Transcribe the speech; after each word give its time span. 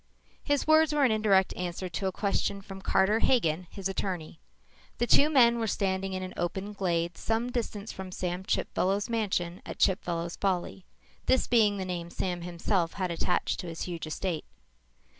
His 0.43 0.65
words 0.65 0.93
were 0.95 1.03
an 1.05 1.11
indirect 1.11 1.55
answer 1.55 1.87
to 1.87 2.07
a 2.07 2.11
question 2.11 2.63
from 2.63 2.81
Carter 2.81 3.19
Hagen, 3.19 3.67
his 3.69 3.87
attorney. 3.87 4.39
The 4.97 5.05
two 5.05 5.29
men 5.29 5.59
were 5.59 5.67
standing 5.67 6.13
in 6.13 6.23
an 6.23 6.33
open 6.35 6.73
glade, 6.73 7.19
some 7.19 7.51
distance 7.51 7.91
from 7.91 8.11
Sam 8.11 8.43
Chipfellow's 8.43 9.11
mansion 9.11 9.61
at 9.63 9.77
Chipfellow's 9.77 10.37
Folly, 10.37 10.85
this 11.27 11.45
being 11.45 11.77
the 11.77 11.85
name 11.85 12.09
Sam 12.09 12.41
himself 12.41 12.93
had 12.93 13.11
attached 13.11 13.59
to 13.59 13.67
his 13.67 13.83
huge 13.83 14.07
estate. 14.07 14.45